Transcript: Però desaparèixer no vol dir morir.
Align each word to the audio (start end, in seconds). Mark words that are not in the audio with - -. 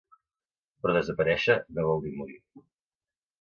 Però 0.85 0.95
desaparèixer 0.97 1.59
no 1.77 1.85
vol 1.91 2.03
dir 2.07 2.15
morir. 2.23 2.39